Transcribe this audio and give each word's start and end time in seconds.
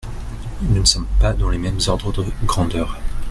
Nous 0.63 0.79
ne 0.79 0.83
sommes 0.83 1.05
pas 1.19 1.31
dans 1.33 1.51
les 1.51 1.59
mêmes 1.59 1.77
ordres 1.87 2.11
de 2.11 2.25
grandeur. 2.47 2.97